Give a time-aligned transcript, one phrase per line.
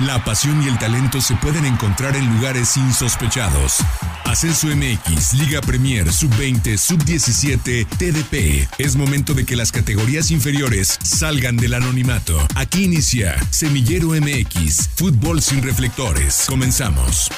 [0.00, 3.78] La pasión y el talento se pueden encontrar en lugares insospechados.
[4.26, 8.68] Ascenso MX, Liga Premier, Sub-20, Sub-17, TDP.
[8.78, 12.36] Es momento de que las categorías inferiores salgan del anonimato.
[12.56, 16.44] Aquí inicia Semillero MX, Fútbol sin reflectores.
[16.46, 17.30] Comenzamos.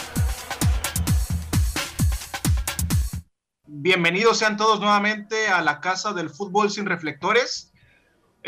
[3.67, 7.71] Bienvenidos sean todos nuevamente a la Casa del Fútbol sin reflectores.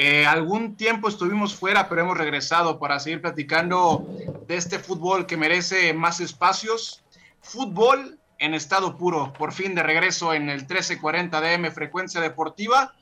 [0.03, 4.09] Eh, algún tiempo estuvimos fuera, pero hemos regresado para seguir platicando
[4.49, 7.05] de este fútbol que merece más espacios.
[7.43, 12.95] Fútbol en estado puro, por fin de regreso en el 1340 DM Frecuencia Deportiva.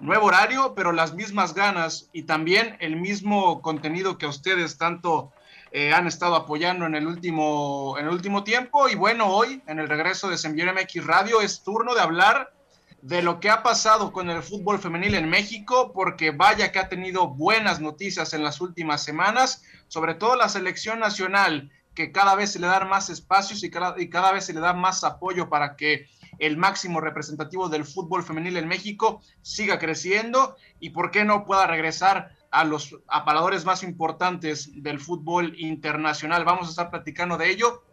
[0.00, 5.32] Nuevo horario, pero las mismas ganas y también el mismo contenido que ustedes tanto
[5.72, 8.88] eh, han estado apoyando en el, último, en el último tiempo.
[8.88, 12.50] Y bueno, hoy en el regreso de Semillero MX Radio es turno de hablar
[13.02, 16.88] de lo que ha pasado con el fútbol femenil en México, porque vaya que ha
[16.88, 22.52] tenido buenas noticias en las últimas semanas, sobre todo la selección nacional, que cada vez
[22.52, 25.48] se le dan más espacios y cada, y cada vez se le da más apoyo
[25.48, 26.06] para que
[26.38, 31.66] el máximo representativo del fútbol femenil en México siga creciendo y por qué no pueda
[31.66, 36.44] regresar a los aparadores más importantes del fútbol internacional.
[36.44, 37.84] Vamos a estar platicando de ello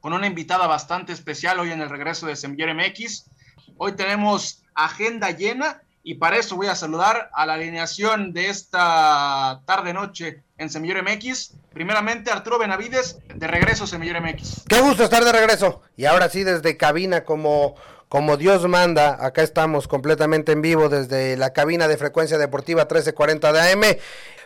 [0.00, 3.30] con una invitada bastante especial hoy en el regreso de Semiller MX.
[3.76, 9.62] Hoy tenemos agenda llena y para eso voy a saludar a la alineación de esta
[9.66, 11.52] tarde-noche en Semillero MX.
[11.72, 14.64] Primeramente, Arturo Benavides, de regreso Semillero MX.
[14.68, 15.82] Qué gusto estar de regreso.
[15.96, 17.76] Y ahora sí, desde cabina, como,
[18.08, 23.52] como Dios manda, acá estamos completamente en vivo desde la cabina de frecuencia deportiva 1340
[23.52, 23.82] de AM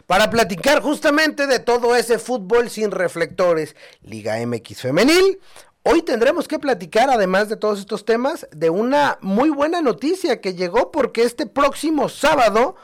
[0.07, 5.41] para platicar justamente de todo ese fútbol sin reflectores, Liga MX femenil,
[5.89, 10.55] Hoy tendremos que platicar, además de todos estos temas, de una muy buena noticia que
[10.55, 12.75] llegó porque este próximo sábado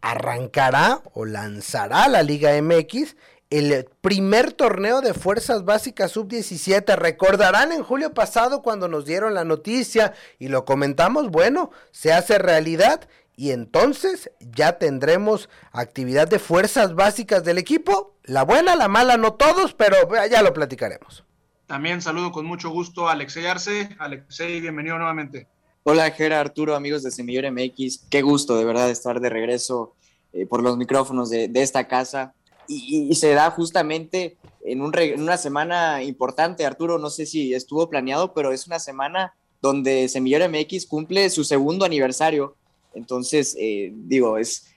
[0.00, 3.16] arrancará o lanzará la Liga MX
[3.50, 6.94] el primer torneo de Fuerzas Básicas Sub-17.
[6.94, 12.38] Recordarán en julio pasado cuando nos dieron la noticia y lo comentamos, bueno, se hace
[12.38, 18.14] realidad y entonces ya tendremos actividad de Fuerzas Básicas del equipo.
[18.22, 19.96] La buena, la mala, no todos, pero
[20.30, 21.25] ya lo platicaremos.
[21.66, 23.88] También saludo con mucho gusto a Alexei Arce.
[23.98, 25.48] Alexei, bienvenido nuevamente.
[25.82, 28.06] Hola, Gera, Arturo, amigos de Semillero MX.
[28.08, 29.94] Qué gusto de verdad estar de regreso
[30.32, 32.34] eh, por los micrófonos de, esta casa.
[32.68, 37.00] Y, se da justamente en, un, una semana importante, Arturo.
[37.00, 41.84] No sé si estuvo planeado, pero es una semana donde Semillero MX cumple su segundo
[41.84, 42.54] aniversario.
[42.94, 44.68] Entonces, eh, digo, es,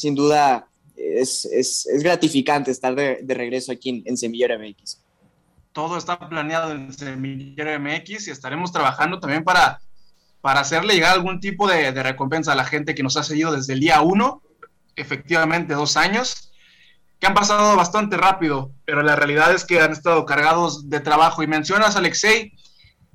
[0.00, 4.97] sin duda, es, es, gratificante estar de, de regreso aquí en, en Semillero MX
[5.72, 9.80] todo está planeado en Semillero MX y estaremos trabajando también para,
[10.40, 13.74] para hacerle llegar algún tipo de, recompensa a la gente que nos ha seguido desde
[13.74, 14.42] el día uno,
[14.96, 16.52] efectivamente dos años,
[17.20, 21.42] que han pasado bastante rápido, pero la realidad es que han estado cargados de trabajo.
[21.42, 22.52] Y mencionas, Alexei,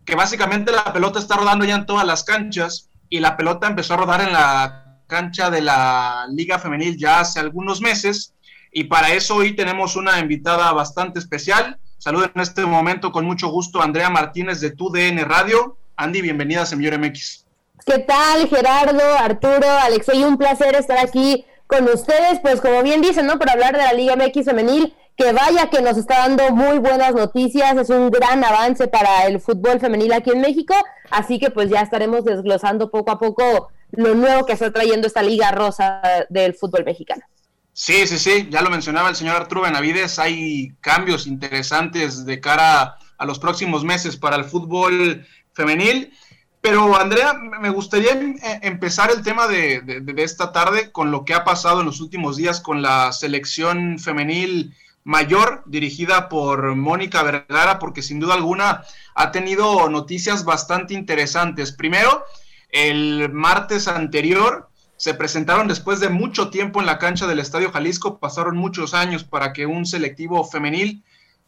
[0.06, 3.94] que básicamente la pelota está rodando ya en todas las canchas y la pelota empezó
[3.94, 8.34] a rodar en la cancha de la Liga Femenil ya hace algunos meses.
[8.72, 11.80] Y para eso hoy tenemos una invitada bastante especial.
[12.04, 15.78] Saludo en este momento con mucho gusto Andrea Martínez de TUDN Radio.
[15.96, 17.46] Andy, bienvenida a Semillero MX.
[17.86, 20.22] ¿Qué tal, Gerardo, Arturo, Alexei?
[20.22, 22.42] Un placer estar aquí con ustedes.
[22.42, 23.40] Pues como bien dicen, ¿no?
[23.40, 27.16] Para hablar de la Liga MX femenil, que vaya que nos está dando muy buenas
[27.16, 30.76] noticias, es un gran avance para el fútbol femenil aquí en México,
[31.10, 35.24] así que pues ya estaremos desglosando poco a poco lo nuevo que está trayendo esta
[35.24, 37.24] Liga Rosa del fútbol mexicano.
[37.74, 42.98] Sí, sí, sí, ya lo mencionaba el señor Arturo Benavides, hay cambios interesantes de cara
[43.18, 46.14] a los próximos meses para el fútbol femenil.
[46.62, 51.26] Pero Andrea, me gustaría em, eh, empezar el tema de, de, esta tarde con lo
[51.26, 54.74] que ha pasado en los últimos días con la selección femenil
[55.04, 58.84] mayor dirigida por Mónica Vergara, porque sin duda alguna
[59.16, 61.72] ha tenido noticias bastante interesantes.
[61.74, 62.24] Primero,
[62.70, 68.20] el martes anterior se presentaron después de mucho tiempo en la cancha del Estadio Jalisco,
[68.20, 71.04] pasaron muchos años para que un selectivo femenil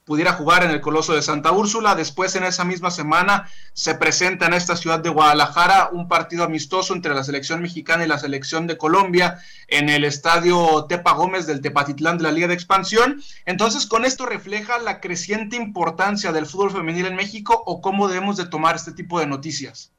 [0.06, 1.96] pudiera jugar en el Coloso de Santa Úrsula.
[1.96, 6.94] Después, en esa misma semana, se presenta en esta ciudad de Guadalajara un partido amistoso
[6.94, 11.62] entre la selección mexicana y la selección de Colombia en el estadio Tepa Gómez del
[11.62, 13.22] Tepatitlán de la Liga de Expansión.
[13.46, 18.38] Entonces, con esto refleja la creciente importancia del fútbol femenil en México o cómo debemos
[18.38, 19.95] de tomar este tipo de noticias.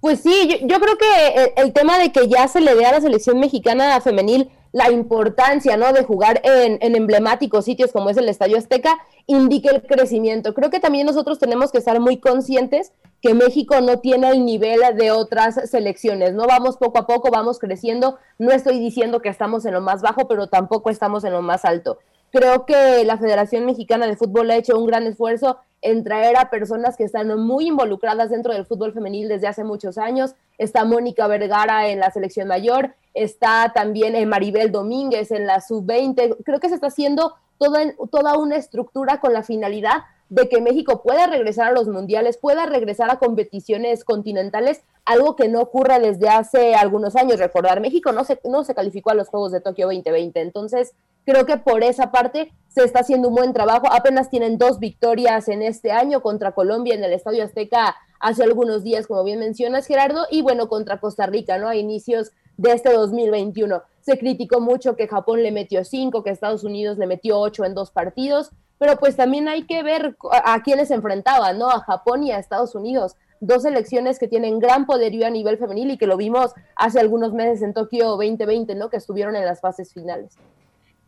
[0.00, 3.00] Pues sí, yo, creo que el, tema de que ya se le dé a la
[3.00, 5.92] selección mexicana femenil la importancia, ¿no?
[5.92, 8.96] De jugar en, en, emblemáticos sitios como es el Estadio Azteca,
[9.26, 10.54] indica el crecimiento.
[10.54, 14.80] Creo que también nosotros tenemos que estar muy conscientes que México no tiene el nivel
[14.96, 16.46] de otras selecciones, ¿no?
[16.46, 18.18] Vamos poco a poco, vamos creciendo.
[18.38, 21.64] No estoy diciendo que estamos en lo más bajo, pero tampoco estamos en lo más
[21.64, 21.98] alto.
[22.30, 26.50] Creo que la Federación Mexicana de Fútbol ha hecho un gran esfuerzo en traer a
[26.50, 30.34] personas que están muy involucradas dentro del fútbol femenil desde hace muchos años.
[30.58, 36.38] Está Mónica Vergara en la selección mayor, está también eh, Maribel Domínguez en la sub-20.
[36.44, 37.80] Creo que se está haciendo toda,
[38.10, 42.66] toda una estructura con la finalidad de que México pueda regresar a los mundiales, pueda
[42.66, 47.38] regresar a competiciones continentales, algo que no ocurre desde hace algunos años.
[47.38, 50.92] Recordar, México no se, no se calificó a los Juegos de Tokio 2020, entonces
[51.28, 53.86] creo que por esa parte se está haciendo un buen trabajo.
[53.92, 58.82] Apenas tienen dos victorias en este año contra Colombia en el Estadio Azteca hace algunos
[58.82, 61.68] días, como bien mencionas, Gerardo, y bueno, contra Costa Rica, ¿no?
[61.68, 63.82] A inicios de este 2021.
[64.00, 67.74] Se criticó mucho que Japón le metió cinco, que Estados Unidos le metió ocho en
[67.74, 71.68] dos partidos pero pues también hay que ver a, quiénes enfrentaban, ¿no?
[71.68, 75.90] A Japón y a Estados Unidos, dos elecciones que tienen gran poderío a nivel femenil
[75.90, 78.88] y que lo vimos hace algunos meses en Tokio 2020, ¿no?
[78.88, 80.36] Que estuvieron en las fases finales.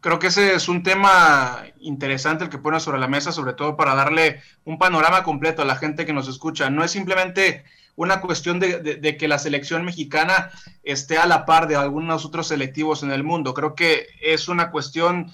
[0.00, 3.76] Creo que ese es un tema interesante el que pone sobre la mesa, sobre todo
[3.76, 6.70] para darle un panorama completo a la gente que nos escucha.
[6.70, 7.64] No es simplemente
[7.96, 10.50] una cuestión de, de, que la selección mexicana
[10.84, 13.52] esté a la par de algunos otros selectivos en el mundo.
[13.52, 15.30] Creo que es una cuestión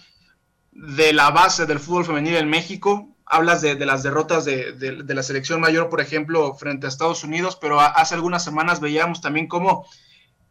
[0.72, 3.08] de la base del fútbol femenil en México.
[3.24, 7.80] Hablas de, las derrotas de, la selección mayor, por ejemplo, frente a Estados Unidos, pero
[7.80, 9.86] hace algunas semanas veíamos también cómo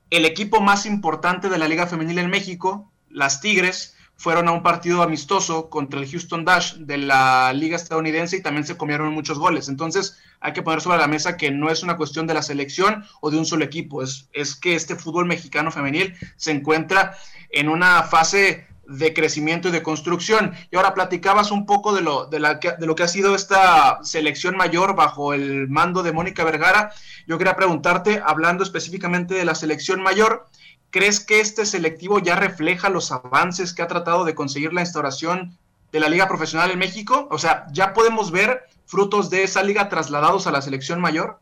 [0.10, 4.64] el equipo más importante de la Liga Femenil en México, las Tigres, fueron a un
[4.64, 9.38] partido amistoso contra el Houston Dash de la Liga estadounidense y también se comieron muchos
[9.38, 9.68] goles.
[9.68, 13.04] Entonces hay que poner sobre la mesa que no es una cuestión de la selección
[13.22, 17.16] o de un solo equipo, es, es que este fútbol mexicano femenil se encuentra
[17.52, 20.54] en una fase de crecimiento y de construcción.
[20.72, 24.00] Y ahora platicabas un poco de lo, de, la, de lo que ha sido esta
[24.04, 26.92] selección mayor bajo el mando de Mónica Vergara.
[27.28, 30.48] Yo quería preguntarte, hablando específicamente de la selección mayor,
[30.96, 35.58] ¿crees que este selectivo ya refleja los avances que ha tratado de conseguir la instauración
[35.92, 37.28] de la Liga Profesional en México?
[37.32, 41.40] O sea, ¿ya podemos ver frutos de esa liga trasladados a la selección mayor?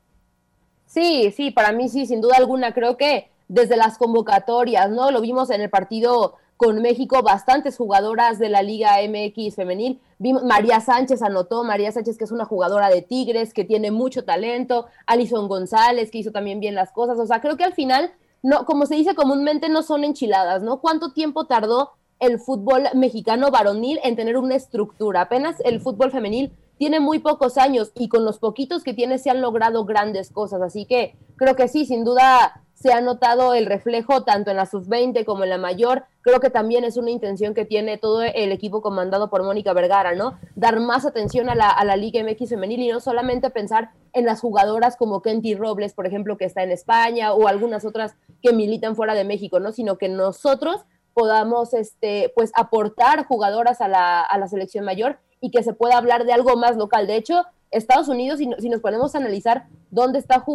[0.88, 2.73] Sí, sí, para mí sí, sin duda alguna.
[2.73, 5.11] Creo que desde las convocatorias, ¿no?
[5.11, 10.01] Lo vimos en el partido con México bastantes jugadoras de la Liga MX femenil.
[10.17, 14.88] María Sánchez anotó, María Sánchez que es una jugadora de Tigres, que tiene mucho talento,
[15.06, 18.13] Alison González que hizo también bien las cosas, o sea, creo que al final,
[18.44, 20.81] no, como se dice comúnmente, no son enchiladas, ¿no?
[20.81, 25.22] ¿Cuánto tiempo tardó el fútbol mexicano varonil en tener una estructura?
[25.22, 29.30] Apenas el fútbol femenil tiene muy pocos años y con los poquitos que tiene se
[29.30, 33.66] han logrado grandes cosas, así que creo que sí, sin duda se ha notado el
[33.66, 36.04] reflejo tanto en la sub-20 como en la mayor.
[36.22, 40.16] Creo que también es una intención que tiene todo el equipo comandado por Mónica Vergara,
[40.16, 40.38] ¿no?
[40.56, 44.25] Dar más atención a la, a la Liga MX femenil y no solamente pensar en
[44.25, 48.54] las jugadoras como Kenty Robles, por ejemplo, que está en España, o algunas otras que
[48.54, 49.72] militan fuera de México, ¿no?
[49.72, 50.81] Sino que nosotros
[51.13, 55.98] podamos, este, pues, aportar jugadoras a la, a la selección mayor y que se pueda
[55.98, 57.07] hablar de algo más local.
[57.07, 60.45] De hecho, Estados Unidos, si, si nos ponemos a analizar dónde está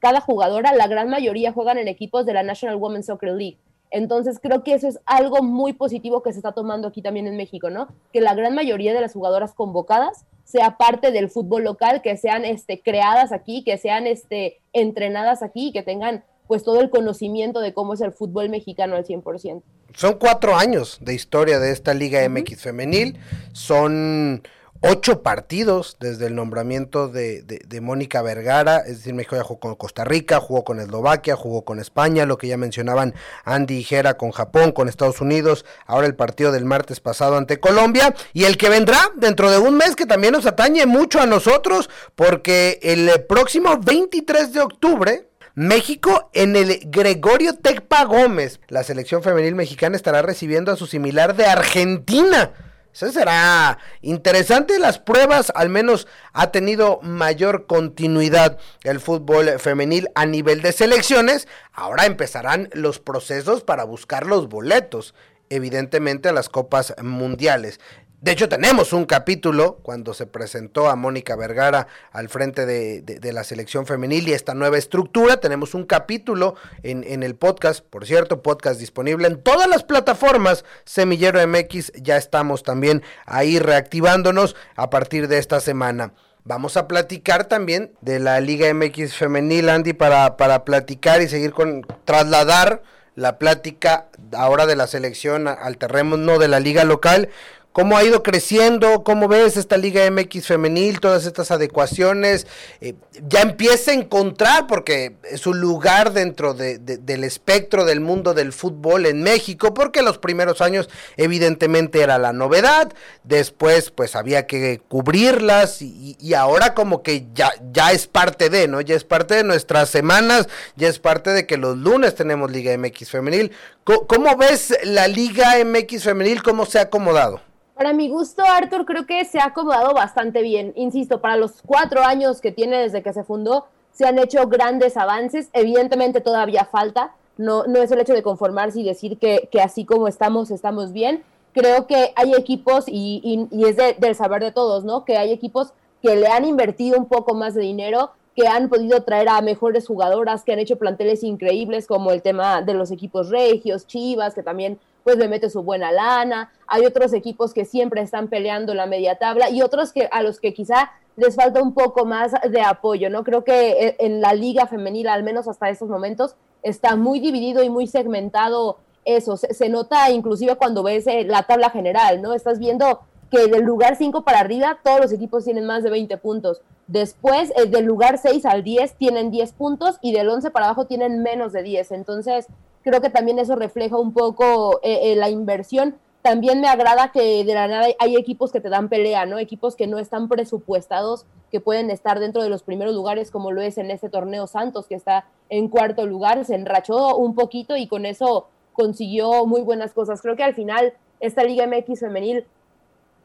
[0.00, 3.58] cada jugadora, la gran mayoría juegan en equipos de la National Women's Soccer League.
[3.90, 7.36] Entonces creo que eso es algo muy positivo que se está tomando aquí también en
[7.36, 7.88] México, ¿no?
[8.12, 12.44] Que la gran mayoría de las jugadoras convocadas sea parte del fútbol local, que sean
[12.44, 17.72] este, creadas aquí, que sean este, entrenadas aquí, que tengan pues todo el conocimiento de
[17.72, 19.62] cómo es el fútbol mexicano al 100%.
[19.94, 23.18] Son cuatro años de historia de esta Liga MX femenil,
[23.52, 24.42] son
[24.80, 29.74] ocho partidos desde el nombramiento de, de, Mónica Vergara, es decir, México ya jugó con
[29.74, 34.16] Costa Rica, jugó con Eslovaquia, jugó con España, lo que ya mencionaban Andy y Jera
[34.16, 38.56] con Japón, con Estados Unidos, ahora el partido del martes pasado ante Colombia, y el
[38.56, 43.24] que vendrá dentro de un mes que también nos atañe mucho a nosotros, porque el
[43.26, 48.60] próximo 23 de octubre, México en el Gregorio Tecpa Gómez.
[48.68, 52.52] La selección femenil mexicana estará recibiendo a su similar de Argentina
[52.96, 54.78] eso será interesante.
[54.78, 61.46] Las pruebas al menos ha tenido mayor continuidad el fútbol femenil a nivel de selecciones.
[61.74, 65.14] Ahora empezarán los procesos para buscar los boletos,
[65.50, 67.80] evidentemente a las copas mundiales.
[68.26, 73.44] De hecho, tenemos un capítulo cuando se presentó a Mónica Vergara al frente de, la
[73.44, 75.36] selección femenil y esta nueva estructura.
[75.36, 80.64] Tenemos un capítulo en, en, el podcast, por cierto, podcast disponible en todas las plataformas.
[80.84, 86.12] Semillero MX, ya estamos también ahí reactivándonos a partir de esta semana.
[86.42, 91.52] Vamos a platicar también de la Liga MX femenil, Andy, para, para platicar y seguir
[91.52, 92.82] con, trasladar
[93.14, 97.30] la plática ahora de la selección al terreno de la liga local
[97.76, 102.46] cómo ha ido creciendo, cómo ves esta Liga MX femenil, todas estas adecuaciones,
[102.80, 102.94] eh,
[103.28, 109.04] ya empieza a encontrar, porque es un lugar dentro del espectro del mundo del fútbol
[109.04, 115.82] en México, porque los primeros años evidentemente era la novedad, después pues había que cubrirlas
[115.82, 118.80] y, y ahora como que ya, ya es parte de, ¿no?
[118.80, 122.74] Ya es parte de nuestras semanas, ya es parte de que los lunes tenemos Liga
[122.78, 123.52] MX femenil.
[123.84, 126.42] ¿Cómo ves la Liga MX femenil?
[126.42, 127.42] ¿Cómo se ha acomodado?
[127.76, 130.72] Para mi gusto, Arthur, creo que se ha acomodado bastante bien.
[130.76, 134.96] Insisto, para los cuatro años que tiene desde que se fundó, se han hecho grandes
[134.96, 135.50] avances.
[135.52, 137.14] Evidentemente todavía falta.
[137.36, 140.94] No, no es el hecho de conformarse y decir que, que así como estamos, estamos
[140.94, 141.22] bien.
[141.52, 145.04] Creo que hay equipos, y, y, es del saber de todos, ¿no?
[145.04, 149.02] Que hay equipos que le han invertido un poco más de dinero, que han podido
[149.02, 153.28] traer a mejores jugadoras, que han hecho planteles increíbles, como el tema de los equipos
[153.28, 156.50] regios, Chivas, que también pues le mete su buena lana.
[156.66, 160.40] Hay otros equipos que siempre están peleando la media tabla y otros que a los
[160.40, 163.22] que quizá les falta un poco más de apoyo, ¿no?
[163.22, 166.34] Creo que e, en la liga femenil, al menos hasta estos momentos,
[166.64, 169.36] está muy dividido y muy segmentado eso.
[169.36, 172.34] Se, nota inclusive cuando ves eh, la tabla general, ¿no?
[172.34, 176.16] Estás viendo que del lugar 5 para arriba todos los equipos tienen más de 20
[176.16, 176.62] puntos.
[176.88, 180.86] Después, eh, del lugar 6 al 10 tienen 10 puntos y del 11 para abajo
[180.86, 181.92] tienen menos de 10.
[181.92, 182.48] Entonces,
[182.86, 185.96] creo que también eso refleja un poco eh, eh, la inversión.
[186.22, 189.40] También me agrada que de la nada hay equipos que te dan pelea, ¿no?
[189.40, 193.60] Equipos que no están presupuestados, que pueden estar dentro de los primeros lugares, como lo
[193.60, 197.88] es en este torneo Santos, que está en cuarto lugar, se enrachó un poquito y
[197.88, 200.22] con eso consiguió muy buenas cosas.
[200.22, 202.46] Creo que al final esta Liga MX femenil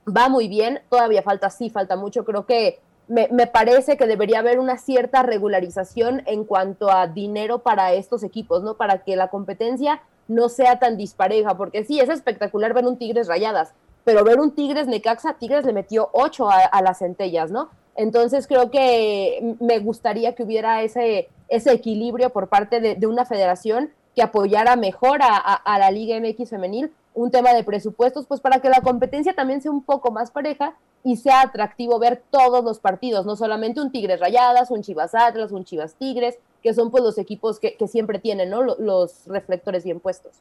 [0.08, 2.25] va muy bien, todavía falta, sí, falta mucho.
[2.25, 2.80] Creo que
[3.12, 8.63] me, parece que debería haber una cierta regularización en cuanto a dinero para estos equipos,
[8.63, 8.77] ¿no?
[8.77, 13.27] Para que la competencia no sea tan dispareja, porque sí, es espectacular ver un Tigres
[13.27, 13.74] rayadas,
[14.06, 17.70] pero ver un Tigres Necaxa, Tigres le metió ocho a, las centellas, ¿no?
[17.96, 23.91] Entonces creo que me gustaría que hubiera ese, ese equilibrio por parte de, una federación
[24.15, 28.60] que apoyara mejor a, a, la Liga MX femenil, un tema de presupuestos, pues para
[28.60, 32.80] que la competencia también sea un poco más pareja y sea atractivo ver todos los
[32.80, 37.03] partidos, no solamente un Tigres Rayadas, un Chivas Atlas, un Chivas Tigres, que son pues
[37.03, 38.62] los equipos que, siempre tienen ¿no?
[38.62, 40.34] los reflectores bien puestos.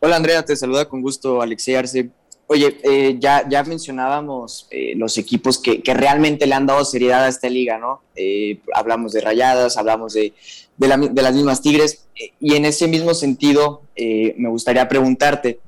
[0.00, 2.10] Hola Andrea, te saluda con gusto Alexei Arce.
[2.46, 7.28] Oye, eh, ya, ya mencionábamos eh, los equipos que, realmente le han dado seriedad a
[7.28, 8.02] esta liga, ¿no?
[8.16, 10.34] Eh, hablamos de Rayadas, hablamos de,
[10.76, 10.88] de,
[11.22, 12.06] las mismas Tigres,
[12.40, 15.60] y en ese mismo sentido me gustaría preguntarte,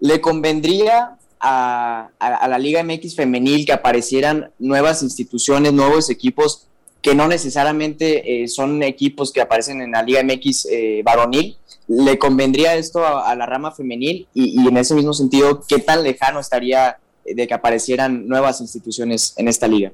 [0.00, 2.10] ¿le convendría a,
[2.48, 6.66] la Liga MX femenil que aparecieran nuevas instituciones, nuevos equipos
[7.02, 11.56] que no necesariamente eh, son equipos que aparecen en la Liga MX eh, varonil.
[11.86, 14.26] ¿Le convendría esto a, la rama femenil?
[14.34, 19.46] Y, en ese mismo sentido, ¿qué tan lejano estaría de que aparecieran nuevas instituciones en
[19.46, 19.92] esta liga?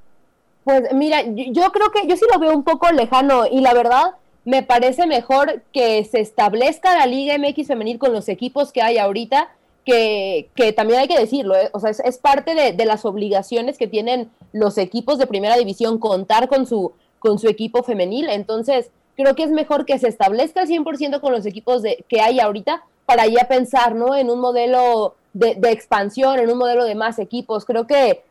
[0.65, 4.15] Pues mira, yo creo que yo sí lo veo un poco lejano y la verdad
[4.47, 8.97] me parece mejor que se establezca la Liga MX femenil con los equipos que hay
[8.97, 9.51] ahorita
[9.85, 11.71] que, que, también hay que decirlo, ¿eh?
[11.73, 15.99] o sea, es, parte de, de, las obligaciones que tienen los equipos de primera división
[15.99, 18.29] contar con su, con su equipo femenil.
[18.29, 22.21] Entonces, creo que es mejor que se establezca al 100% con los equipos de, que
[22.21, 24.15] hay ahorita para ya pensar, ¿no?
[24.15, 27.65] En un modelo de, de, expansión, en un modelo de más equipos.
[27.65, 28.23] Creo que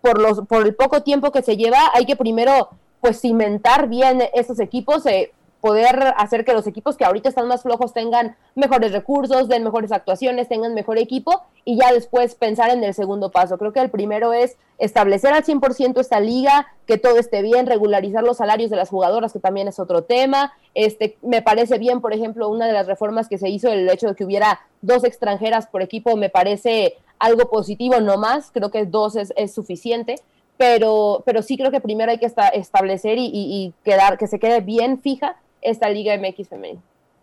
[0.00, 4.22] por, los, por el poco tiempo que se lleva, hay que primero, pues, cimentar bien
[4.34, 5.06] estos equipos.
[5.06, 9.64] Eh, poder hacer que los equipos que ahorita están más flojos tengan mejores recursos, den
[9.64, 13.58] mejores actuaciones, tengan mejor equipo y ya después pensar en el segundo paso.
[13.58, 18.22] Creo que el primero es establecer al 100% esta liga, que todo esté bien, regularizar
[18.22, 20.52] los salarios de las jugadoras, que también es otro tema.
[20.74, 24.08] Este, me parece bien, por ejemplo, una de las reformas que se hizo, el hecho
[24.08, 28.86] de que hubiera dos extranjeras por equipo, me parece algo positivo, no más, creo que
[28.86, 30.16] dos es, es suficiente
[30.58, 34.60] pero, pero sí creo que primero hay que establecer y, y, quedar, que se quede
[34.60, 36.80] bien fija esta Liga MX femenil.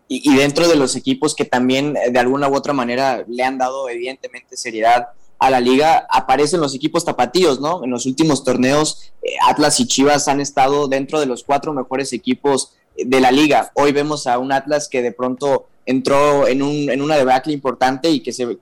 [0.08, 3.58] Y, dentro de los equipos que también eh, de alguna u otra manera le han
[3.58, 7.82] dado evidentemente seriedad a la liga, aparecen los equipos tapatíos, ¿no?
[7.82, 12.12] En los últimos torneos, eh, Atlas y Chivas han estado dentro de los cuatro mejores
[12.12, 13.72] equipos eh, de la liga.
[13.74, 18.08] Hoy vemos a un Atlas que de pronto entró en, un, en una debacle importante
[18.08, 18.58] y que se,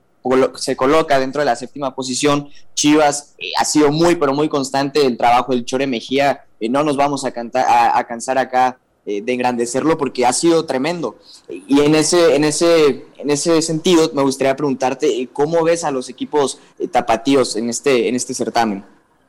[0.55, 2.49] se coloca dentro de la séptima posición.
[2.73, 6.43] Chivas ha sido muy, pero muy constante el trabajo del Chore Mejía.
[6.69, 7.33] no nos vamos a,
[7.97, 11.15] a cansar acá eh, de engrandecerlo porque ha sido tremendo.
[11.47, 15.91] Y en ese, en ese, en ese sentido, me gustaría preguntarte eh, cómo ves a
[15.91, 18.83] los equipos eh, tapatíos en este, en este certamen.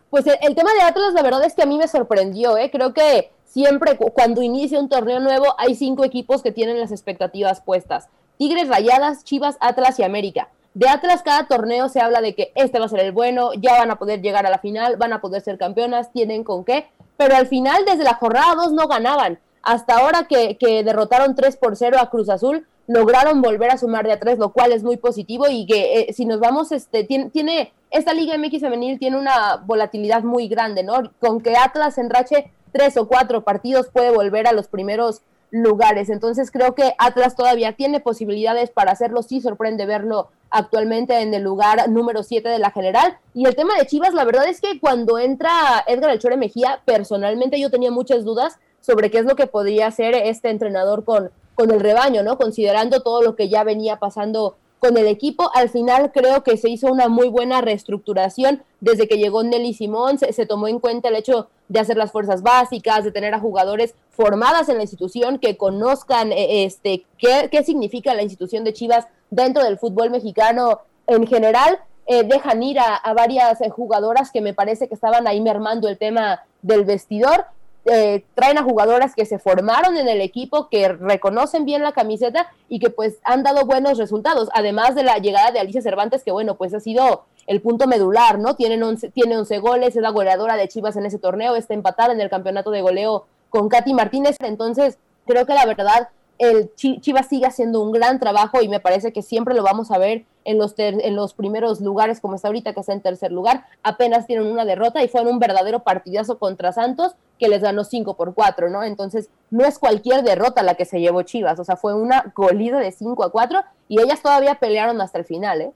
[0.08, 2.70] Pues el, tema de Atlas, la verdad es que a mí me sorprendió, ¿eh?
[2.70, 7.60] creo que siempre cuando inicia un torneo nuevo hay cinco equipos que tienen las expectativas
[7.60, 8.08] puestas.
[8.38, 10.48] Tigres, Rayadas, Chivas, Atlas y América.
[10.72, 13.72] de Atlas cada torneo se habla de que este va a ser el bueno, ya
[13.72, 16.86] van a poder llegar a la final, van a poder ser campeonas, tienen con qué,
[17.18, 19.38] pero al final desde la jornada 2 no ganaban.
[19.66, 24.12] Hasta ahora que, derrotaron 3 por 0 a Cruz Azul, lograron volver a sumar de
[24.12, 27.30] a 3, lo cual es muy positivo y que eh, si nos vamos, este, tiene,
[27.30, 31.10] tiene, esta Liga MX femenil tiene una volatilidad muy grande, ¿no?
[31.18, 36.10] Con que Atlas enrache tres o cuatro partidos puede volver a los primeros lugares.
[36.10, 39.24] Entonces creo que Atlas todavía tiene posibilidades para hacerlo.
[39.24, 43.18] Sí sorprende verlo actualmente en el lugar número 7 de la general.
[43.34, 45.50] Y el tema de Chivas, la verdad es que cuando entra
[45.88, 49.88] Edgar El Chore Mejía, personalmente yo tenía muchas dudas sobre qué es lo que podría
[49.88, 52.38] hacer este entrenador con, con el rebaño, ¿no?
[52.38, 55.50] Considerando todo lo que ya venía pasando con el equipo.
[55.54, 60.18] Al final creo que se hizo una muy buena reestructuración desde que llegó Nelly Simón,
[60.18, 63.94] se, tomó en cuenta el hecho de hacer las fuerzas básicas, de tener a jugadores
[64.10, 69.08] formadas en la institución que conozcan eh, este qué, qué significa la institución de Chivas
[69.30, 71.80] dentro del fútbol mexicano en general.
[72.08, 75.98] Eh, dejan ir a, varias eh, jugadoras que me parece que estaban ahí mermando el
[75.98, 77.46] tema del vestidor
[77.86, 82.48] eh, traen a jugadoras que se formaron en el equipo, que reconocen bien la camiseta
[82.68, 86.32] y que pues han dado buenos resultados, además de la llegada de Alicia Cervantes, que
[86.32, 88.56] bueno, pues ha sido el punto medular, ¿no?
[88.56, 88.82] Tienen
[89.14, 92.28] tiene 11 goles, es la goleadora de Chivas en ese torneo, está empatada en el
[92.28, 97.80] campeonato de goleo con Katy Martínez, entonces creo que la verdad el Chivas sigue haciendo
[97.80, 101.16] un gran trabajo y me parece que siempre lo vamos a ver en los, en
[101.16, 103.66] los primeros lugares, como está ahorita, que está en tercer lugar.
[103.82, 108.16] Apenas tienen una derrota y fue un verdadero partidazo contra Santos que les ganó 5
[108.16, 108.82] por 4, ¿no?
[108.82, 112.78] Entonces, no es cualquier derrota la que se llevó Chivas, o sea, fue una golida
[112.78, 115.72] de 5 a 4 y ellas todavía pelearon hasta el final, ¿eh?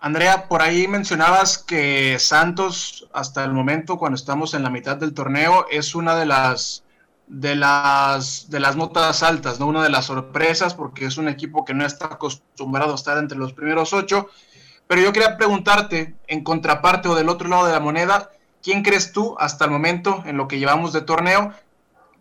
[0.00, 5.14] Andrea, por ahí mencionabas que Santos, hasta el momento, cuando estamos en la mitad del
[5.14, 6.83] torneo, es una de las
[7.26, 9.66] de las, de las notas altas, ¿no?
[9.66, 13.38] Una de las sorpresas, porque es un equipo que no está acostumbrado a estar entre
[13.38, 14.28] los primeros ocho.
[14.86, 18.30] Pero yo quería preguntarte, en contraparte o del otro lado de la moneda,
[18.62, 21.52] ¿quién crees tú hasta el momento, en lo que llevamos de torneo,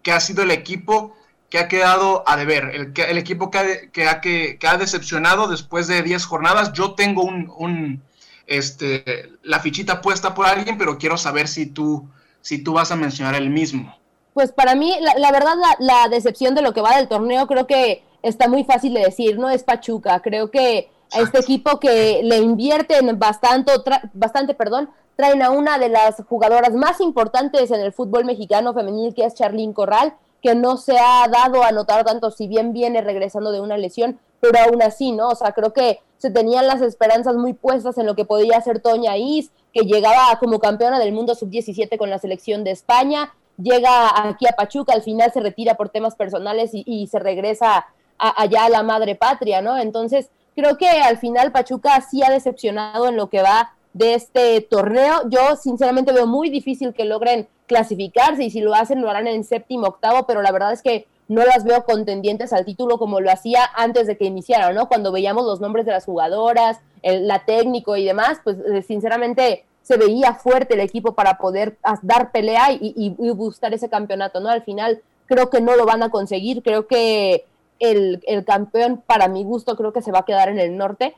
[0.01, 1.15] que ha sido el equipo
[1.49, 5.47] que ha quedado a deber, el, el equipo que ha, que, ha, que, ha decepcionado
[5.47, 6.73] después de 10 jornadas?
[6.73, 8.01] Yo tengo un, un,
[8.47, 12.09] este, la fichita puesta por alguien, pero quiero saber si tú,
[12.41, 13.95] si tú vas a mencionar el mismo.
[14.33, 18.03] Pues para mí, la, verdad, la, decepción de lo que va del torneo creo que
[18.23, 19.49] está muy fácil de decir, ¿no?
[19.49, 20.21] Es Pachuca.
[20.21, 23.71] Creo que a este equipo que le invierten bastante,
[24.13, 29.13] bastante, perdón, traen a una de las jugadoras más importantes en el fútbol mexicano femenil,
[29.13, 33.01] que es Charlín Corral, que no se ha dado a notar tanto, si bien viene
[33.01, 35.29] regresando de una lesión, pero aún así, ¿no?
[35.29, 38.79] O sea, creo que se tenían las esperanzas muy puestas en lo que podía hacer
[38.79, 44.27] Toña Is, que llegaba como campeona del mundo sub-17 con la selección de España, llega
[44.27, 47.85] aquí a Pachuca, al final se retira por temas personales y, se regresa
[48.17, 49.77] allá a la madre patria, ¿no?
[49.77, 54.61] Entonces, creo que al final Pachuca sí ha decepcionado en lo que va de este
[54.61, 55.29] torneo.
[55.29, 59.43] Yo sinceramente veo muy difícil que logren clasificarse y si lo hacen lo harán en
[59.43, 63.31] séptimo, octavo, pero la verdad es que no las veo contendientes al título como lo
[63.31, 64.87] hacía antes de que iniciara, ¿no?
[64.87, 69.65] Cuando veíamos los nombres de las jugadoras, el, la técnico y demás, pues eh, sinceramente
[69.83, 74.49] se veía fuerte el equipo para poder dar pelea y, buscar ese campeonato, ¿no?
[74.49, 77.45] Al final creo que no lo van a conseguir, creo que
[77.79, 81.15] el, campeón, para mi gusto, creo que se va a quedar en el norte.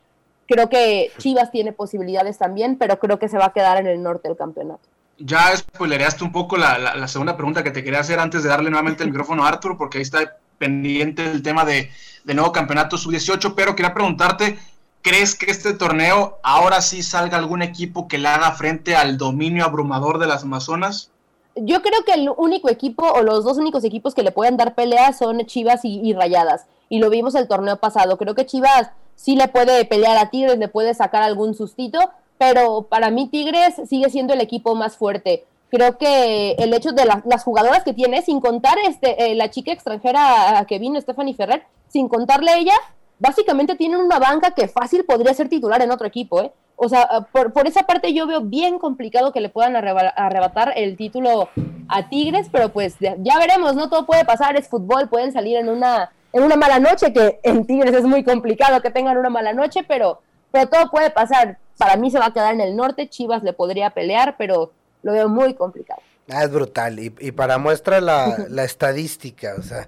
[0.47, 4.01] Creo que Chivas tiene posibilidades también, pero creo que se va a quedar en el
[4.01, 4.81] norte el campeonato.
[5.17, 9.03] Ya spoilereaste un poco la, segunda pregunta que te quería hacer antes de darle nuevamente
[9.03, 11.91] el micrófono a Arthur, porque ahí está pendiente el tema de,
[12.23, 14.57] de nuevo campeonato sub-18, pero quería preguntarte
[15.05, 19.63] ¿Crees que este torneo ahora sí salga algún equipo que le haga frente al dominio
[19.63, 21.11] abrumador de las Amazonas?
[21.55, 24.73] Yo creo que el único equipo o los dos únicos equipos que le pueden dar
[24.73, 26.65] pelea son Chivas y, Rayadas.
[26.89, 28.17] Y lo vimos el torneo pasado.
[28.17, 31.99] Creo que Chivas sí le puede pelear a Tigres, le puede sacar algún sustito,
[32.39, 35.45] pero para mí Tigres sigue siendo el equipo más fuerte.
[35.69, 39.71] Creo que el hecho de las jugadoras que tiene, sin contar este, eh, la chica
[39.71, 42.73] extranjera que vino, Stephanie Ferrer, sin contarle ella,
[43.19, 46.51] básicamente tienen una banca que fácil podría ser titular en otro equipo, ¿eh?
[46.77, 50.73] O sea, ah, por, por esa parte yo veo bien complicado que le puedan arrebatar
[50.75, 51.49] el título
[51.87, 53.89] a Tigres, pero pues ya, veremos, ¿no?
[53.89, 57.65] Todo puede pasar, es fútbol, pueden salir en una, en una mala noche, que en
[57.65, 61.59] Tigres es muy complicado que tengan una mala noche, pero, pero todo puede pasar.
[61.77, 64.71] Para mí se va a quedar en el norte, Chivas le podría pelear, pero
[65.03, 66.01] lo veo muy complicado.
[66.29, 66.99] Ah, es brutal.
[66.99, 69.87] Y, para muestra la, la estadística, o sea,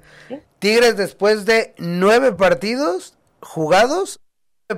[0.60, 4.20] Tigres después de nueve partidos jugados,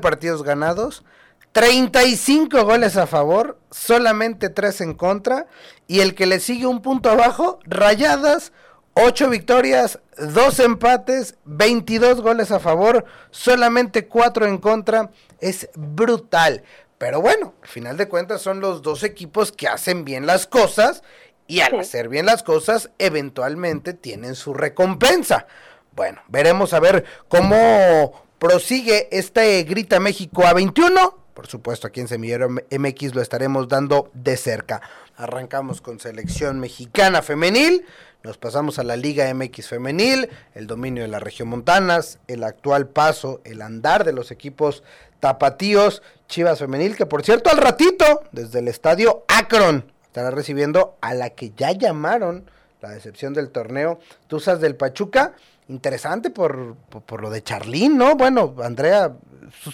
[0.01, 1.03] partidos ganados,
[1.51, 5.47] 35 goles a favor, solamente 3 en contra.
[5.87, 8.51] Y el que le sigue un punto abajo, Rayadas,
[8.93, 15.11] 8 victorias, 2 empates, 22 goles a favor, solamente 4 en contra.
[15.39, 16.63] es brutal.
[16.97, 21.01] Pero bueno, al final de cuentas son los dos equipos que hacen bien las cosas
[21.47, 25.47] y al hacer bien las cosas eventualmente tienen su recompensa.
[25.93, 31.17] Bueno, veremos a ver cómo prosigue este Grita México a 21.
[31.33, 34.81] Por supuesto, aquí en Semillero MX lo estaremos dando de cerca.
[35.15, 37.85] Arrancamos con selección mexicana femenil.
[38.23, 42.87] Nos pasamos a la Liga MX femenil, el dominio de la región Montanas, el actual
[42.87, 44.83] paso, el andar de los equipos
[45.19, 51.13] tapatíos, Chivas femenil, que por cierto al ratito, desde el estadio Akron, estará recibiendo a
[51.13, 52.49] la que ya llamaron
[52.81, 55.33] la decepción del torneo, Tuzas del Pachuca.
[55.67, 58.15] Interesante por, por, lo de Charlín, ¿no?
[58.15, 59.13] Bueno, Andrea,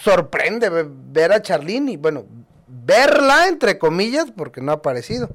[0.02, 2.26] sorprende ver a Charlín y bueno,
[2.68, 5.30] verla entre comillas porque no ha aparecido.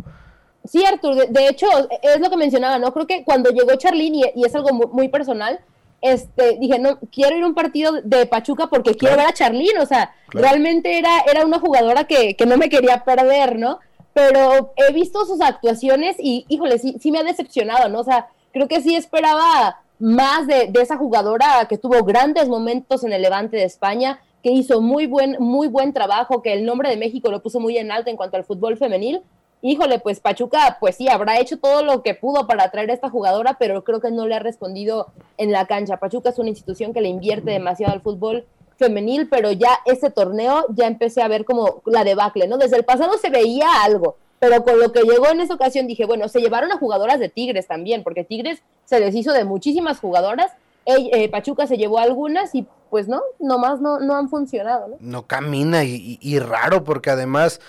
[0.64, 1.66] Sí, Artur, de, hecho,
[2.02, 2.92] es lo que mencionaba, ¿no?
[2.92, 5.60] Creo que cuando llegó Charlín, y, es algo muy, personal,
[6.02, 9.78] este, dije, no, quiero ir a un partido de Pachuca porque quiero ver a Charlín,
[9.80, 13.80] o sea, realmente era, era una jugadora que, que, no me quería perder, ¿no?
[14.12, 18.00] Pero he visto sus actuaciones y, híjole, sí, sí me ha decepcionado, ¿no?
[18.00, 23.04] O sea, creo que sí esperaba más de, de esa jugadora que tuvo grandes momentos
[23.04, 26.88] en el Levante de España, que hizo muy buen, muy buen trabajo, que el nombre
[26.88, 29.22] de México lo puso muy en alto en cuanto al fútbol femenil,
[29.62, 33.10] híjole, pues Pachuca, pues sí, habrá hecho todo lo que pudo para atraer a esta
[33.10, 35.98] jugadora, pero creo que no le ha respondido en la cancha.
[35.98, 38.46] Pachuca es una institución que le invierte demasiado al fútbol
[38.80, 42.56] femenil, pero ya ese torneo ya empecé a ver como la debacle, ¿no?
[42.56, 46.06] Desde el pasado se veía algo, pero con lo que llegó en esa ocasión dije,
[46.06, 50.50] bueno, se llevaron a jugadoras de Tigres también, porque Tigres se deshizo de muchísimas jugadoras,
[50.86, 54.96] eh, Pachuca se llevó algunas y pues no, nomás no, no han funcionado, ¿no?
[54.98, 57.60] No camina y, y raro porque además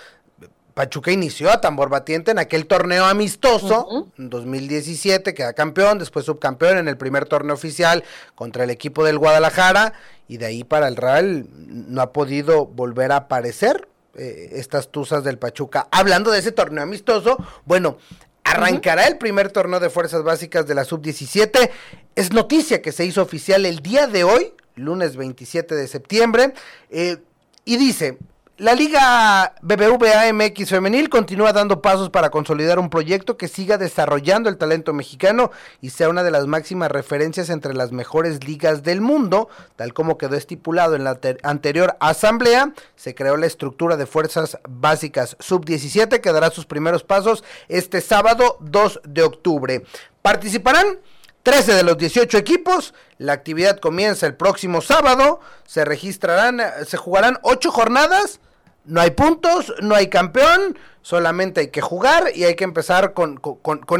[0.74, 6.78] Pachuca inició a tambor batiente en aquel torneo amistoso, en 2017, queda campeón, después subcampeón
[6.78, 8.04] en el primer torneo oficial
[8.34, 9.92] contra el equipo del Guadalajara,
[10.28, 15.24] y de ahí para el Real no ha podido volver a aparecer eh, estas tuzas
[15.24, 15.88] del Pachuca.
[15.90, 17.98] Hablando de ese torneo amistoso, bueno,
[18.44, 21.70] arrancará el primer torneo de fuerzas básicas de la sub-17.
[22.14, 26.54] Es noticia que se hizo oficial el día de hoy, lunes 27 de septiembre,
[26.90, 27.18] eh,
[27.64, 28.18] y dice,
[28.58, 34.50] la Liga BBVA MX Femenil continúa dando pasos para consolidar un proyecto que siga desarrollando
[34.50, 39.00] el talento mexicano y sea una de las máximas referencias entre las mejores ligas del
[39.00, 42.74] mundo, tal como quedó estipulado en la anterior asamblea.
[42.94, 48.58] Se creó la estructura de fuerzas básicas sub-17 que dará sus primeros pasos este sábado
[48.60, 49.82] 2 de octubre.
[50.20, 50.98] Participarán
[51.42, 52.94] 13 de los 18 equipos.
[53.18, 55.40] La actividad comienza el próximo sábado.
[55.66, 58.40] Se registrarán, se jugarán 8 jornadas
[58.84, 63.40] no hay puntos, no hay campeón, solamente hay que jugar y hay que empezar con,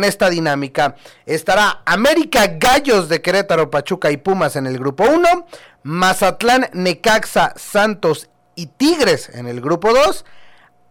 [0.04, 0.96] esta dinámica.
[1.26, 5.46] Estará América Gallos de Querétaro, Pachuca y Pumas en el grupo 1,
[5.84, 10.24] Mazatlán, Necaxa, Santos y Tigres en el grupo 2,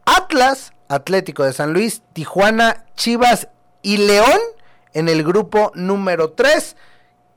[0.06, 3.50] Atlas, Atlético de San Luis, Tijuana, Chivas
[3.82, 4.40] y León
[4.94, 6.76] en el grupo número 3.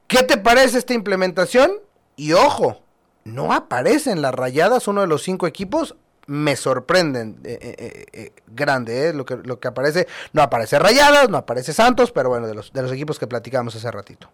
[0.06, 1.72] ¿Qué te parece esta implementación?
[2.16, 2.80] Y ojo,
[3.24, 9.12] no aparecen las rayadas, uno de los cinco equipos, me sorprenden eh, eh, eh, grande
[9.12, 10.06] lo, que, lo que aparece.
[10.32, 13.74] No aparece Rayadas, no aparece Santos, pero bueno, de los, de los equipos que platicamos
[13.76, 14.30] hace ratito.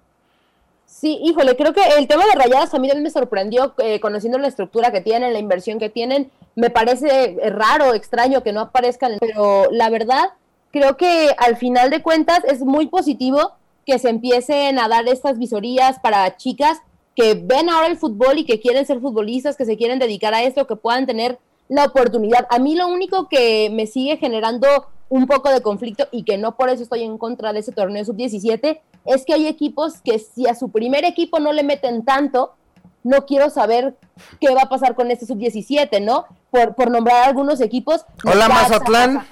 [0.86, 4.48] Sí, híjole, creo que el tema de Rayadas a mí también me sorprendió, conociendo la
[4.48, 6.30] estructura que tienen, la inversión que tienen.
[6.56, 10.30] Me parece raro, extraño que no aparezcan, pero la verdad,
[10.70, 13.52] creo que al final de cuentas es muy positivo
[13.86, 16.78] que se empiecen a dar estas visorías para chicas
[17.16, 20.42] que ven ahora el fútbol y que quieren ser futbolistas, que se quieren dedicar a
[20.42, 22.46] esto, que puedan tener la oportunidad.
[22.50, 24.66] A mí lo único que me sigue generando
[25.08, 28.04] un poco de conflicto y que no por eso estoy en contra de ese torneo
[28.04, 32.54] sub-17 es que hay equipos que si a su primer equipo no le meten tanto,
[33.02, 33.96] no quiero saber
[34.40, 36.26] qué va a pasar con este sub-17, ¿no?
[36.50, 38.04] Por, por nombrar algunos equipos.
[38.24, 39.26] Hola Mazatlán.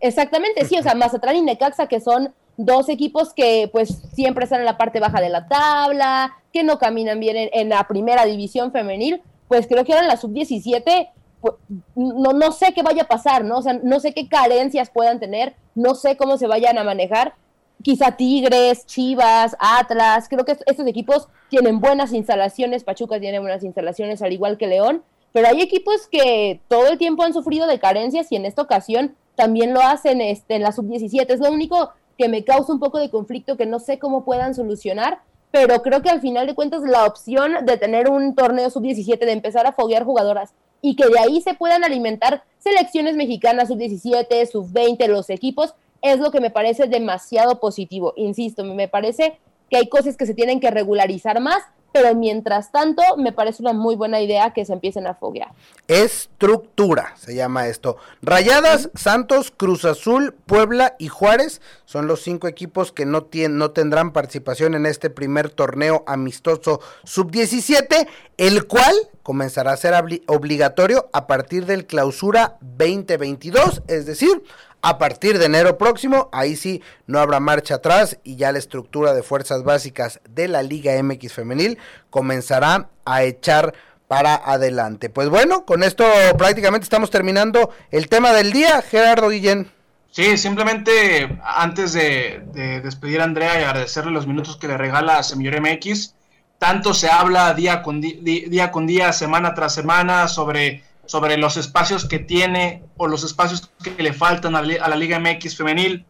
[0.00, 4.60] Exactamente, sí, o sea, Mazatlán y Necaxa que son dos equipos que pues siempre están
[4.60, 8.24] en la parte baja de la tabla, que no caminan bien en, en la primera
[8.24, 11.10] división femenil, pues creo que ahora en la sub-17
[11.40, 11.54] pues,
[11.94, 13.58] no, no sé qué vaya a pasar, ¿no?
[13.58, 17.34] O sea, no sé qué carencias puedan tener, no sé cómo se vayan a manejar.
[17.82, 24.20] Quizá Tigres, Chivas, Atlas, creo que estos equipos tienen buenas instalaciones, Pachuca tiene buenas instalaciones
[24.20, 28.30] al igual que León, pero hay equipos que todo el tiempo han sufrido de carencias
[28.32, 31.26] y en esta ocasión también lo hacen este, en la sub-17.
[31.28, 34.54] Es lo único que me causa un poco de conflicto que no sé cómo puedan
[34.54, 39.18] solucionar, pero creo que al final de cuentas la opción de tener un torneo sub-17,
[39.18, 44.46] de empezar a foguear jugadoras y que de ahí se puedan alimentar selecciones mexicanas sub-17,
[44.50, 48.12] sub-20, los equipos, es lo que me parece demasiado positivo.
[48.16, 49.38] Insisto, me parece
[49.68, 53.72] que hay cosas que se tienen que regularizar más, pero mientras tanto me parece una
[53.72, 55.52] muy buena idea que se empiecen a foguear.
[55.88, 57.96] Estructura, se llama esto.
[58.22, 63.72] Rayadas, Santos, Cruz Azul, Puebla y Juárez son los cinco equipos que no, tienen, no
[63.72, 69.94] tendrán participación en este primer torneo amistoso sub-17, el cual comenzará a ser
[70.26, 74.42] obligatorio a partir del clausura 2022, es decir,
[74.82, 79.12] a partir de enero próximo, ahí sí no habrá marcha atrás y ya la estructura
[79.14, 81.78] de fuerzas básicas de la Liga MX femenil
[82.10, 83.74] comenzará a echar
[84.08, 85.08] para adelante.
[85.08, 86.04] Pues bueno, con esto
[86.36, 89.70] prácticamente estamos terminando el tema del día, Gerardo Guillén.
[90.10, 92.42] Sí, simplemente antes de,
[92.82, 96.14] despedir a Andrea y agradecerle los minutos que le regala a Semillor MX,
[96.58, 102.84] tanto se habla día, con día, semana tras semana sobre sobre los espacios que tiene
[102.96, 106.06] o los espacios que le faltan a, la Liga MX femenil.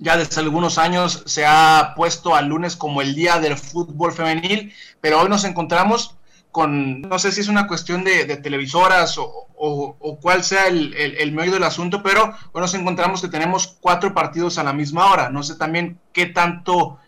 [0.00, 4.74] Ya desde algunos años se ha puesto al lunes como el día del fútbol femenil,
[5.00, 6.16] pero hoy nos encontramos
[6.50, 11.52] con, no sé si es una cuestión de, televisoras o, cuál sea el, el, medio
[11.52, 15.30] del asunto, pero hoy nos encontramos que tenemos cuatro partidos a la misma hora.
[15.30, 16.98] No sé también qué tanto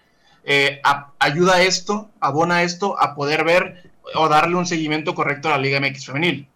[0.44, 0.80] eh,
[1.18, 5.80] ayuda esto, abona esto a poder ver o darle un seguimiento correcto a la Liga
[5.80, 6.48] MX femenil.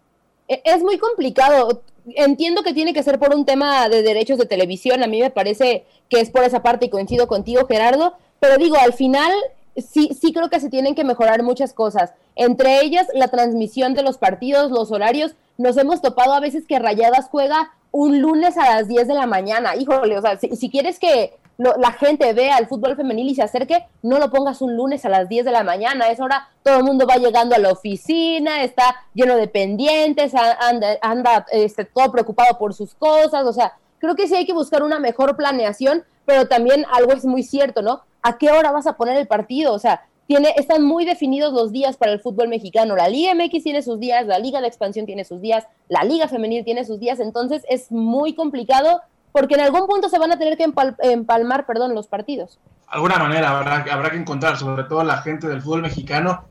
[0.49, 1.83] E, es muy complicado.
[2.07, 5.03] Entiendo que tiene que ser por un tema de derechos de televisión.
[5.03, 8.15] A mí me parece que es por esa parte y coincido contigo, Gerardo.
[8.41, 9.33] Pero digo, al final
[9.77, 12.13] sí, sí creo que se tienen que mejorar muchas cosas.
[12.35, 15.35] Entre ellas, la transmisión de los partidos, los horarios.
[15.59, 19.27] Nos hemos topado a veces que Rayadas juega un lunes a las 10 de la
[19.27, 19.77] mañana.
[19.77, 23.87] Híjole, o sea, si quieres que la gente vea el fútbol femenil y se acerque,
[24.03, 26.09] no lo pongas un lunes a las 10 de la mañana.
[26.09, 30.97] Es hora, todo el mundo va llegando a la oficina, está lleno de pendientes, anda,
[31.01, 33.47] anda este, todo preocupado por sus cosas.
[33.47, 37.25] O sea, creo que sí hay que buscar una mejor planeación, pero también algo es
[37.25, 38.03] muy cierto, ¿no?
[38.23, 39.73] ¿A qué hora vas a poner el partido?
[39.73, 42.97] O sea, tiene, están muy definidos los días para el fútbol mexicano.
[42.97, 46.29] La Liga MX tiene sus días, la Liga de Expansión tiene sus días, la Liga
[46.29, 50.39] Femenil tiene sus días, entonces es muy complicado porque en algún punto se van a
[50.39, 50.67] tener que
[51.03, 52.59] empalmar perdón, los partidos.
[52.87, 56.45] Alguna manera habrá, que encontrar, sobre todo la gente del fútbol mexicano,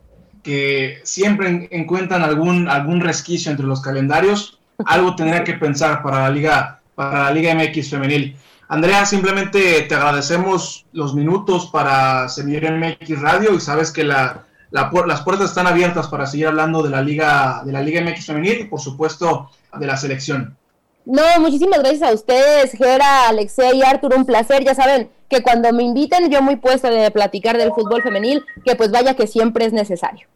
[0.43, 6.29] que siempre encuentran algún, algún resquicio entre los calendarios, algo tendrá que pensar para la
[6.31, 8.35] Liga, para la Liga MX femenil.
[8.67, 15.21] Andrea, simplemente te agradecemos los minutos para Semillero MX Radio y sabes que la, las
[15.21, 18.63] puertas están abiertas para seguir hablando de la Liga, de la Liga MX femenil y
[18.63, 20.57] por supuesto de la selección.
[21.05, 24.63] No, muchísimas gracias a ustedes, Gera, Alexei y Arturo, un placer.
[24.63, 28.75] Ya saben que cuando me inviten, yo muy puesta de platicar del fútbol femenil, que
[28.75, 30.27] pues vaya que siempre es necesario.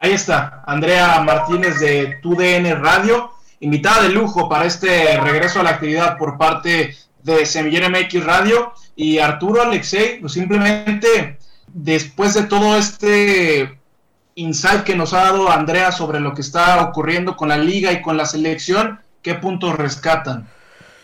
[0.00, 5.70] Ahí está, Andrea Martínez de TUDN Radio, invitada de lujo para este regreso a la
[5.70, 12.76] actividad por parte de Semillero MX Radio y Arturo Alexei, pues simplemente después de todo
[12.76, 13.78] este
[14.34, 18.02] insight que nos ha dado Andrea sobre lo que está ocurriendo con la liga y
[18.02, 20.46] con la selección, ¿Qué puntos rescatan?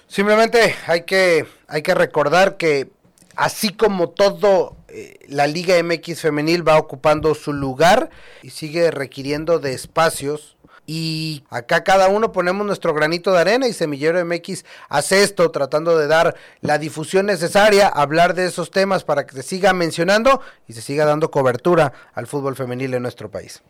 [0.07, 2.91] Simplemente hay que, hay que recordar que
[3.35, 8.11] así como todo eh, la Liga MX femenil va ocupando su lugar
[8.43, 13.73] y sigue requiriendo de espacios y acá cada uno ponemos nuestro granito de arena y
[13.73, 19.25] Semillero MX hace esto tratando de dar la difusión necesaria, hablar de esos temas para
[19.25, 23.63] que se siga mencionando y se siga dando cobertura al fútbol femenil en nuestro país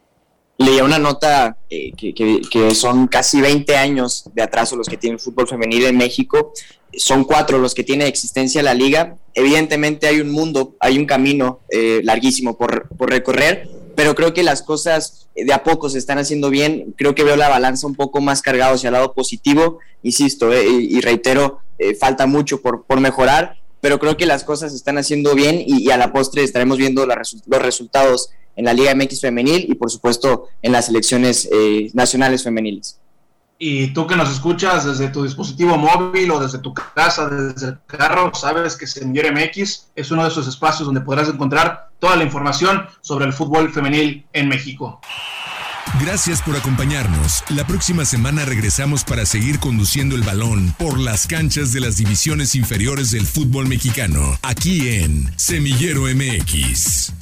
[0.61, 5.21] leía una nota eh, que, son casi 20 años de atraso los que tiene el
[5.21, 6.53] fútbol femenil en México.
[6.93, 9.17] Son cuatro los que tiene existencia la liga.
[9.35, 14.61] Evidentemente hay un mundo, hay un camino eh, larguísimo por, recorrer, pero creo que las
[14.63, 16.95] cosas de a poco se están haciendo bien.
[16.99, 19.79] Creo que veo la balanza un poco más cargada hacia el lado positivo.
[20.03, 21.61] Insisto, eh, y, reitero,
[21.99, 25.91] falta mucho por, por mejorar, pero creo que las cosas se están haciendo bien y,
[25.91, 30.49] a la postre estaremos viendo los resultados en la Liga MX femenil y por supuesto
[30.63, 33.01] en las selecciones eh, nacionales femeniles.
[33.63, 37.79] Y tú que nos escuchas desde tu dispositivo móvil o desde tu casa, desde el
[37.87, 42.25] carro, sabes que Señor MX es uno de esos espacios donde podrás encontrar toda la
[42.25, 44.99] información sobre el fútbol femenil en México.
[46.01, 47.45] Gracias por acompañarnos.
[47.51, 52.55] La próxima semana regresamos para seguir conduciendo el balón por las canchas de las divisiones
[52.55, 57.13] inferiores del fútbol mexicano, aquí en Semillero MX.